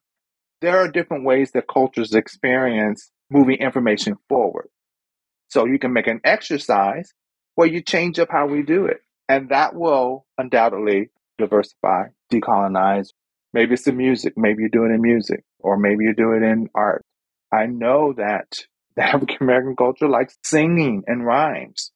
[0.63, 4.71] There are different ways that cultures experience moving information forward.
[5.49, 7.13] So you can make an exercise
[7.59, 8.99] where you change up how we do it.
[9.29, 13.09] And that will undoubtedly diversify, decolonize.
[13.53, 14.35] Maybe it's the music.
[14.37, 17.05] Maybe you do it in music, or maybe you do it in art.
[17.53, 18.59] I know that
[18.97, 21.91] the African American culture likes singing and rhymes.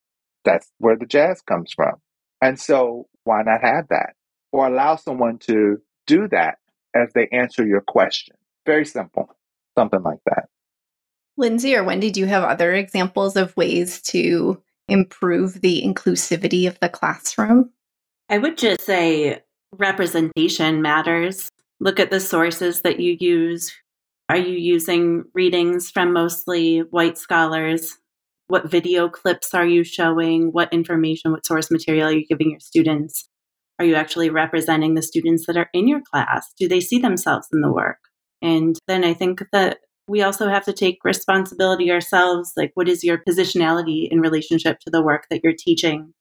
[0.44, 1.92] That's where the jazz comes from.
[2.40, 4.14] And so why not have that?
[4.50, 5.76] Or allow someone to
[6.08, 6.56] do that
[6.92, 8.34] as they answer your question.
[8.66, 9.28] Very simple.
[9.78, 10.46] Something like that.
[11.36, 14.60] Lindsay or Wendy, do you have other examples of ways to
[14.92, 17.70] improve the inclusivity of the classroom?
[18.28, 21.50] I would just say representation matters.
[21.80, 23.72] Look at the sources that you use.
[24.28, 27.98] Are you using readings from mostly white scholars?
[28.46, 30.52] What video clips are you showing?
[30.52, 33.28] What information, what source material are you giving your students?
[33.78, 36.52] Are you actually representing the students that are in your class?
[36.58, 37.98] Do they see themselves in the work?
[38.40, 42.52] And then I think that we also have to take responsibility ourselves.
[42.56, 46.12] Like, what is your positionality in relationship to the work that you're teaching?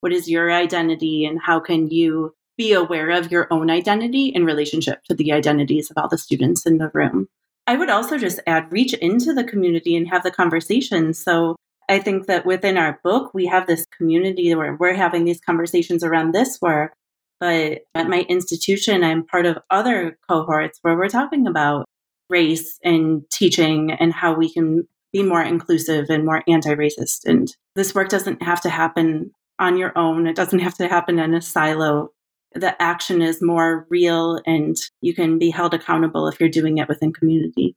[0.00, 4.44] What is your identity, and how can you be aware of your own identity in
[4.44, 7.28] relationship to the identities of all the students in the room?
[7.66, 11.12] I would also just add reach into the community and have the conversation.
[11.12, 11.56] So
[11.88, 16.04] I think that within our book, we have this community where we're having these conversations
[16.04, 16.92] around this work.
[17.40, 21.84] But at my institution, I'm part of other cohorts where we're talking about
[22.28, 27.24] race and teaching and how we can be more inclusive and more anti racist.
[27.24, 31.18] And this work doesn't have to happen on your own, it doesn't have to happen
[31.18, 32.10] in a silo.
[32.54, 36.88] The action is more real and you can be held accountable if you're doing it
[36.88, 37.76] within community.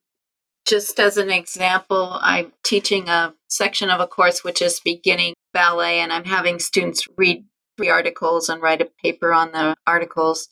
[0.66, 6.00] Just as an example, I'm teaching a section of a course which is beginning ballet,
[6.00, 7.46] and I'm having students read
[7.78, 10.50] three articles and write a paper on the articles.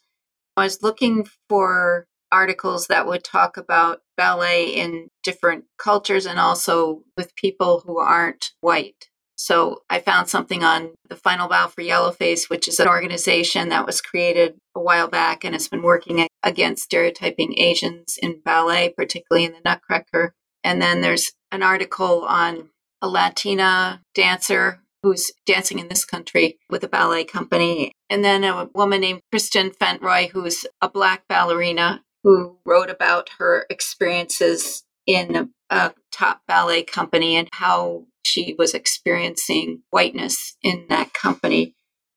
[0.56, 7.02] I was looking for articles that would talk about ballet in different cultures and also
[7.16, 9.08] with people who aren't white.
[9.36, 13.86] So I found something on the Final Bow for Yellowface, which is an organization that
[13.86, 19.46] was created a while back and has been working against stereotyping Asians in ballet, particularly
[19.46, 20.34] in the Nutcracker.
[20.64, 26.82] And then there's an article on a Latina dancer who's dancing in this country with
[26.82, 27.92] a ballet company.
[28.10, 33.66] And then a woman named Chyrstyn Fentroy, who's a black ballerina who wrote about her
[33.70, 41.12] experiences in a, a, top ballet company and how she was experiencing whiteness in that
[41.12, 41.74] company.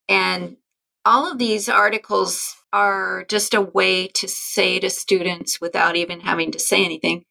[0.09, 0.57] And
[1.05, 6.51] all of these articles are just a way to say to students without even having
[6.51, 7.25] to say anything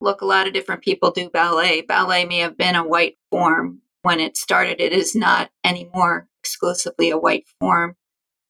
[0.00, 1.82] look, a lot of different people do ballet.
[1.82, 7.10] Ballet may have been a white form when it started, it is not anymore exclusively
[7.10, 7.96] a white form.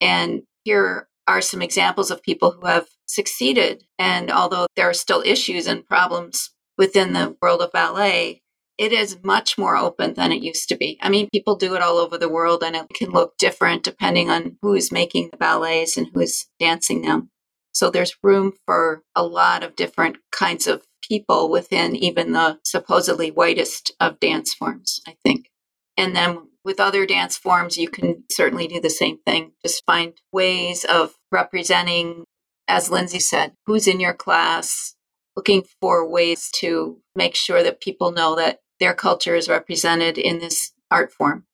[0.01, 3.85] And here are some examples of people who have succeeded.
[3.99, 8.43] And although there are still issues and problems within the world of ballet,
[8.79, 10.99] it is much more open than it used to be.
[11.03, 14.31] I mean, people do it all over the world and it can look different depending
[14.31, 17.31] on who's making the ballets and who's dancing them.
[17.73, 23.31] So there's room for a lot of different kinds of people within even the supposedly
[23.31, 25.51] whitest of dance forms, I think.
[25.97, 29.53] And then with other dance forms, you can certainly do the same thing.
[29.65, 32.25] Just find ways of representing,
[32.67, 34.95] as Lindsay said, who's in your class,
[35.37, 40.39] looking for ways to make sure that people know that their culture is represented in
[40.39, 41.45] this art form.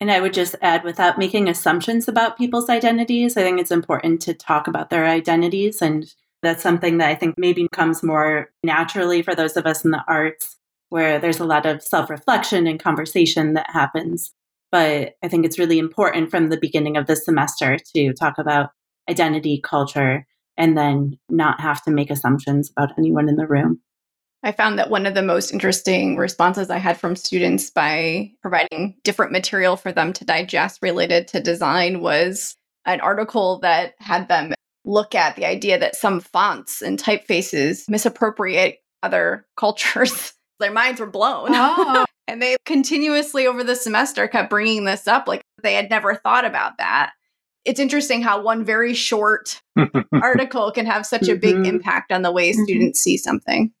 [0.00, 4.22] And I would just add, without making assumptions about people's identities, I think it's important
[4.22, 5.82] to talk about their identities.
[5.82, 6.12] And
[6.42, 10.02] that's something that I think maybe comes more naturally for those of us in the
[10.08, 10.56] arts,
[10.90, 14.32] where there's a lot of self reflection and conversation that happens.
[14.70, 18.70] But I think it's really important from the beginning of the semester to talk about
[19.08, 20.26] identity, culture,
[20.56, 23.80] and then not have to make assumptions about anyone in the room.
[24.42, 28.96] I found that one of the most interesting responses I had from students by providing
[29.04, 34.54] different material for them to digest related to design was an article that had them
[34.84, 40.32] look at the idea that some fonts and typefaces misappropriate other cultures.
[40.60, 41.48] Their minds were blown.
[41.52, 42.04] Oh.
[42.28, 46.44] and they continuously over the semester kept bringing this up like they had never thought
[46.44, 47.12] about that.
[47.64, 49.60] It's interesting how one very short
[50.22, 51.64] article can have such a big mm-hmm.
[51.66, 52.62] impact on the way mm-hmm.
[52.62, 53.72] students see something.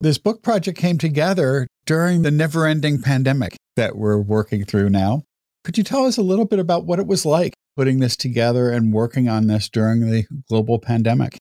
[0.00, 5.22] This book project came together during the never ending pandemic that we're working through now.
[5.64, 8.70] Could you tell us a little bit about what it was like putting this together
[8.70, 11.38] and working on this during the global pandemic?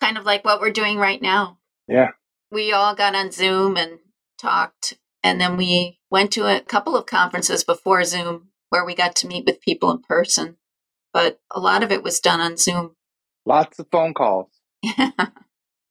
[0.00, 1.58] Kind of like what we're doing right now.
[1.88, 2.10] Yeah.
[2.52, 3.98] We all got on Zoom and
[4.46, 9.16] talked, and then we went to a couple of conferences before Zoom where we got
[9.16, 10.56] to meet with people in person.
[11.12, 12.94] But a lot of it was done on Zoom.
[13.44, 14.48] Lots of phone calls.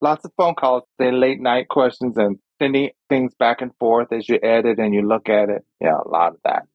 [0.01, 4.29] Lots of phone calls, the late night questions and sending things back and forth as
[4.29, 5.65] you edit and you look at it.
[5.81, 6.67] Yeah, a lot of that.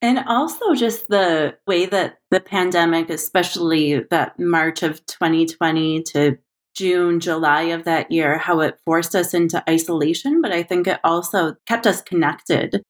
[0.00, 6.38] And also just the way that the pandemic, especially that March of 2020 to
[6.78, 11.00] June, July of that year, how it forced us into isolation, but I think it
[11.02, 12.82] also kept us connected.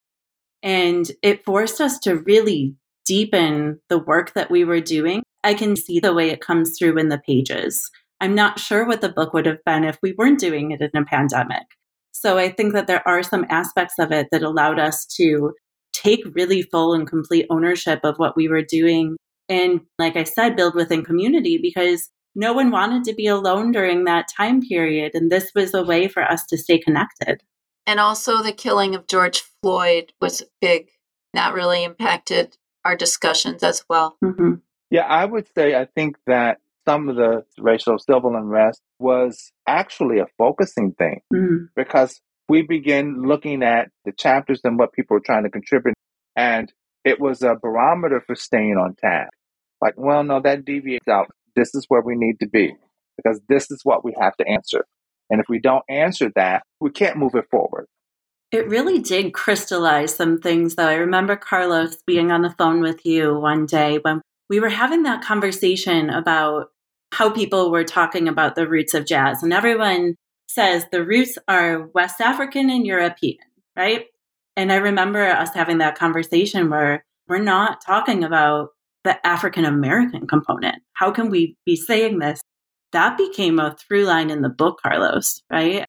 [0.62, 2.74] And it forced us to really
[3.07, 5.22] deepen the work that we were doing.
[5.43, 7.91] I can see the way it comes through in the pages.
[8.20, 11.01] I'm not sure what the book would have been if we weren't doing it in
[11.01, 11.64] a pandemic.
[12.12, 15.53] So I think that there are some aspects of it that allowed us to
[15.95, 19.16] take really full and complete ownership of what we were doing.
[19.49, 24.05] And like I said, build within community because no one wanted to be alone during
[24.05, 25.11] that time period.
[25.14, 27.43] And this was a way for us to stay connected.
[27.84, 30.89] And also, the killing of George Floyd was big.
[31.34, 34.16] That really impacted our discussions as well.
[34.24, 34.55] Mm-hmm.
[34.91, 40.20] Yeah, I would say I think that some of the racial civil unrest was actually
[40.20, 41.64] a focusing thing mm-hmm.
[41.74, 45.95] because we begin looking at the chapters and what people were trying to contribute.
[46.36, 46.72] And
[47.05, 49.32] it was a barometer for staying on task.
[49.80, 51.30] Like, well, no, that deviates out.
[51.59, 52.76] This is where we need to be
[53.16, 54.84] because this is what we have to answer.
[55.28, 57.86] And if we don't answer that, we can't move it forward.
[58.52, 60.86] It really did crystallize some things, though.
[60.86, 65.02] I remember Carlos being on the phone with you one day when we were having
[65.02, 66.68] that conversation about
[67.12, 69.42] how people were talking about the roots of jazz.
[69.42, 70.14] And everyone
[70.46, 73.38] says the roots are West African and European,
[73.76, 74.06] right?
[74.56, 78.70] And I remember us having that conversation where we're not talking about
[79.05, 80.82] the African American component.
[80.94, 82.40] How can we be saying this?
[82.92, 85.84] That became a through line in the book, Carlos, right?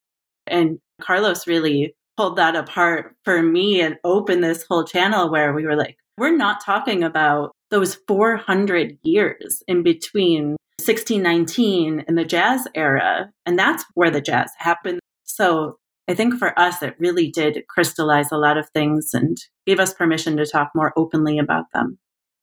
[0.46, 5.64] And Carlos really pulled that apart for me and opened this whole channel where we
[5.64, 12.66] were like, we're not talking about those 400 years in between 1619 and the jazz
[12.74, 13.30] era.
[13.46, 15.00] And that's where the jazz happened.
[15.24, 19.78] So I think for us, it really did crystallize a lot of things and gave
[19.78, 21.98] us permission to talk more openly about them.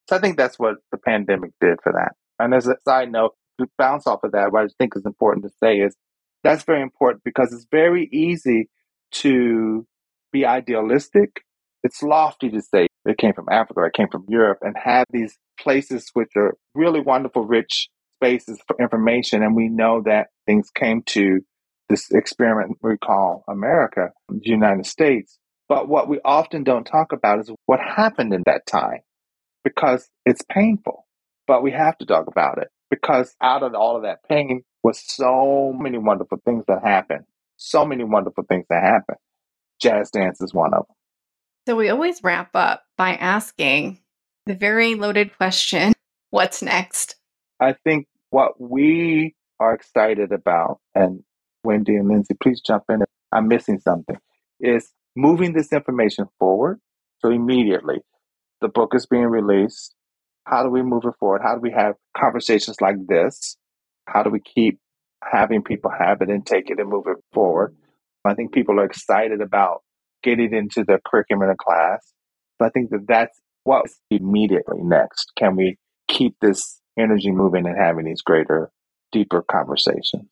[0.07, 2.13] So I think that's what the pandemic did for that.
[2.39, 5.45] And as a side note, to bounce off of that, what I think is important
[5.45, 5.95] to say is
[6.43, 8.69] that's very important because it's very easy
[9.13, 9.85] to
[10.31, 11.41] be idealistic.
[11.83, 15.37] It's lofty to say it came from Africa, it came from Europe, and have these
[15.59, 19.43] places which are really wonderful, rich spaces for information.
[19.43, 21.39] And we know that things came to
[21.89, 25.37] this experiment we call America, the United States.
[25.69, 28.99] But what we often don't talk about is what happened in that time
[29.67, 31.05] because it's painful.
[31.45, 35.01] But we have to talk about it because out of all of that pain was
[35.05, 37.25] so many wonderful things that happened.
[37.57, 39.17] So many wonderful things that happened.
[39.81, 40.95] Jazz dance is one of them.
[41.67, 43.99] So we always wrap up by asking
[44.45, 45.93] the very loaded question
[46.29, 47.15] what's next?
[47.59, 51.23] I think what we are excited about, and
[51.63, 54.17] Wendy and Lindsay, please jump in if I'm missing something,
[54.61, 56.79] is moving this information forward.
[57.19, 57.97] So immediately,
[58.61, 59.93] the book is being released.
[60.45, 61.41] How do we move it forward?
[61.43, 63.57] How do we have conversations like this?
[64.07, 64.79] How do we keep
[65.23, 67.75] having people have it and take it and move it forward?
[68.25, 69.83] I think people are excited about
[70.23, 72.13] getting into the curriculum in a class.
[72.57, 75.31] So I think that that's what's immediately next.
[75.37, 75.77] Can we
[76.07, 78.71] keep this energy moving and having these greater,
[79.11, 80.29] deeper conversations?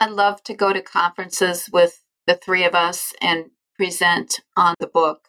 [0.00, 4.86] I'd love to go to conferences with the three of us and present on the
[4.86, 5.28] book.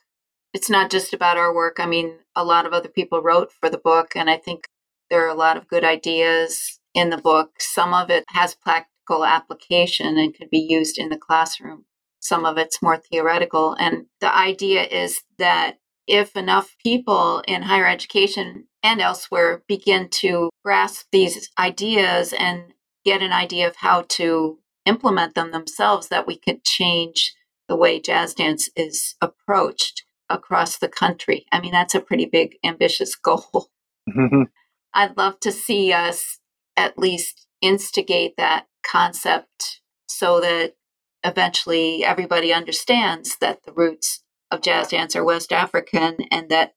[0.56, 1.82] It's not just about our work.
[1.82, 4.70] I mean, a lot of other people wrote for the book, and I think
[5.10, 7.56] there are a lot of good ideas in the book.
[7.60, 11.84] Some of it has practical application and could be used in the classroom.
[12.22, 13.76] Some of it's more theoretical.
[13.78, 20.50] And the idea is that if enough people in higher education and elsewhere begin to
[20.64, 22.72] grasp these ideas and
[23.04, 27.34] get an idea of how to implement them themselves, that we could change
[27.68, 31.46] the way jazz dance is approached across the country.
[31.52, 33.70] I mean, that's a pretty big, ambitious goal.
[34.10, 34.44] Mm-hmm.
[34.94, 36.40] I'd love to see us
[36.78, 40.76] at least instigate that concept so that
[41.24, 46.74] eventually everybody understands that the roots of jazz dance are West African and that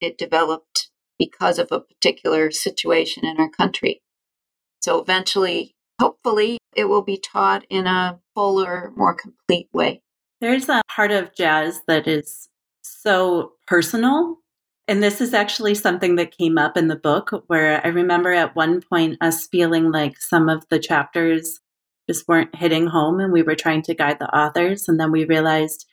[0.00, 4.02] it developed because of a particular situation in our country.
[4.80, 10.02] So eventually, hopefully, it will be taught in a fuller, more complete way.
[10.40, 12.48] There's a part of jazz that is
[12.86, 14.38] so personal.
[14.88, 18.54] And this is actually something that came up in the book where I remember at
[18.54, 21.58] one point us feeling like some of the chapters
[22.08, 24.86] just weren't hitting home and we were trying to guide the authors.
[24.86, 25.86] And then we realized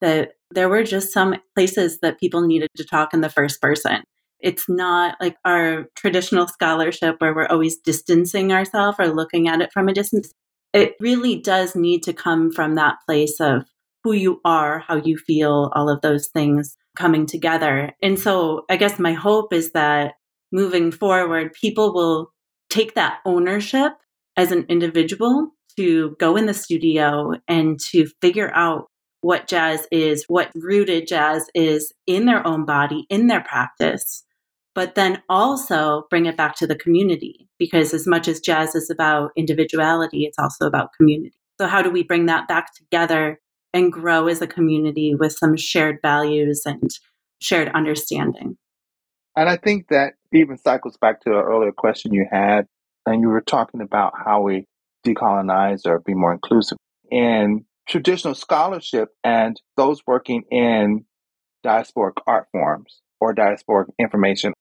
[0.00, 4.04] that there were just some places that people needed to talk in the first person.
[4.38, 9.72] It's not like our traditional scholarship where we're always distancing ourselves or looking at it
[9.72, 10.32] from a distance.
[10.72, 13.64] It really does need to come from that place of
[14.06, 17.90] who you are, how you feel, all of those things coming together.
[18.00, 20.12] And so I guess my hope is that
[20.52, 22.30] moving forward, people will
[22.70, 23.94] take that ownership
[24.36, 28.84] as an individual to go in the studio and to figure out
[29.22, 34.22] what jazz is, what rooted jazz is in their own body, in their practice,
[34.72, 37.48] but then also bring it back to the community.
[37.58, 41.34] Because as much as jazz is about individuality, it's also about community.
[41.58, 43.40] So, how do we bring that back together
[43.76, 46.90] and grow as a community with some shared values and
[47.40, 48.56] shared understanding.
[49.36, 52.62] And I think that even cycles back to an earlier question you had,
[53.04, 54.64] and you were talking about how we
[55.06, 56.78] decolonize or be more inclusive.
[57.10, 61.04] In traditional scholarship and those working in
[61.64, 64.54] diasporic art forms or diasporic information,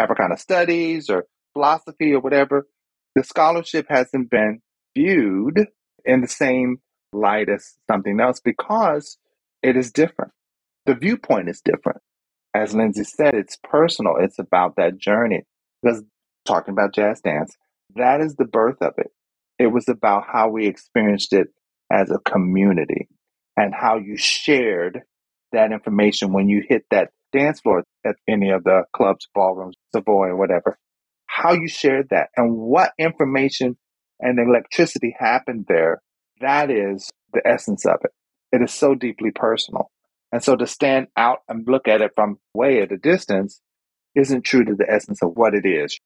[0.00, 2.66] Africana studies or philosophy or whatever,
[3.14, 4.60] the scholarship hasn't been
[4.96, 5.66] viewed
[6.06, 6.78] in the same
[7.12, 9.18] light as something else because
[9.62, 10.32] it is different.
[10.86, 12.00] The viewpoint is different.
[12.54, 14.16] As Lindsay said, it's personal.
[14.18, 15.44] It's about that journey.
[15.82, 16.02] Because
[16.44, 17.56] talking about jazz dance,
[17.96, 19.10] that is the birth of it.
[19.58, 21.48] It was about how we experienced it
[21.90, 23.08] as a community
[23.56, 25.02] and how you shared
[25.52, 30.28] that information when you hit that dance floor at any of the clubs, ballrooms, Savoy,
[30.28, 30.78] or whatever.
[31.26, 33.76] How you shared that and what information
[34.20, 36.00] and electricity happened there
[36.42, 38.10] that is the essence of it.
[38.52, 39.90] It is so deeply personal.
[40.30, 43.60] And so to stand out and look at it from way at a distance
[44.14, 45.98] isn't true to the essence of what it is.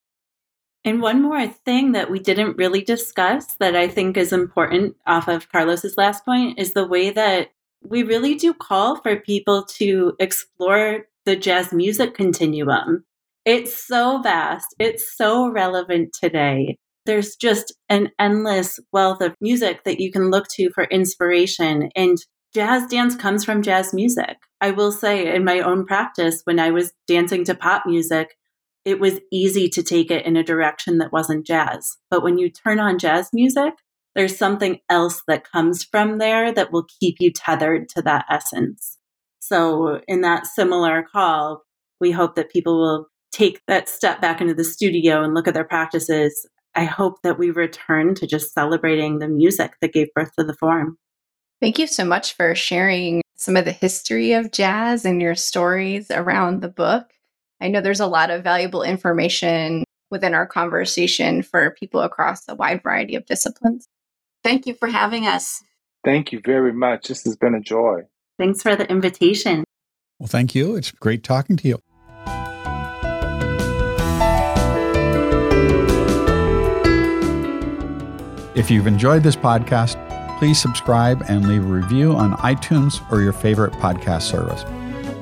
[0.85, 5.27] And one more thing that we didn't really discuss that I think is important off
[5.27, 7.49] of Carlos's last point is the way that
[7.83, 13.03] we really do call for people to explore the jazz music continuum.
[13.43, 16.77] It's so vast, it's so relevant today
[17.07, 21.89] there's just an endless wealth of music that you can look to for inspiration.
[21.95, 22.17] And
[22.53, 24.37] jazz dance comes from jazz music.
[24.61, 28.35] I will say, in my own practice, when I was dancing to pop music,
[28.85, 31.97] it was easy to take it in a direction that wasn't jazz.
[32.11, 33.73] But when you turn on jazz music,
[34.15, 38.97] there's something else that comes from there that will keep you tethered to that essence.
[39.39, 41.63] So, in that similar call,
[42.01, 45.53] we hope that people will take that step back into the studio and look at
[45.53, 46.47] their practices
[46.77, 50.53] I hope that we return to just celebrating the music that gave birth to the
[50.53, 50.99] form.
[51.59, 56.11] Thank you so much for sharing some of the history of jazz and your stories
[56.11, 57.07] around the book.
[57.59, 62.53] I know there's a lot of valuable information within our conversation for people across a
[62.53, 63.87] wide variety of disciplines.
[64.43, 65.63] Thank you for having us.
[66.05, 67.07] Thank you very much.
[67.07, 68.01] This has been a joy.
[68.37, 69.63] Thanks for the invitation.
[70.19, 70.75] Well, thank you.
[70.75, 71.81] It's great talking to you.
[78.57, 79.95] If you've enjoyed this podcast,
[80.39, 84.63] please subscribe and leave a review on iTunes or your favorite podcast service.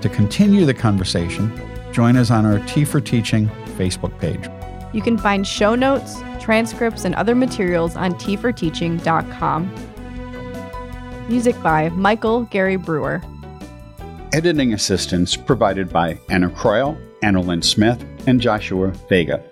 [0.02, 1.52] To continue the conversation,
[1.92, 4.48] join us on our Tea for Teaching Facebook page.
[4.94, 9.76] You can find show notes, transcripts, and other materials on teaforteaching.com.
[11.28, 13.22] Music by Michael Gary Brewer.
[14.32, 19.44] Editing assistance provided by Anna Croyle, Anna Lynn Smith, and Joshua Vega.